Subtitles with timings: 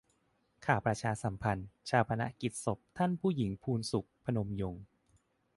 [0.65, 4.83] ข่าวประชาสัมพันธ์: ฌาปนกิจศพท่านผู้หญิงพูนศุข พนมยงค์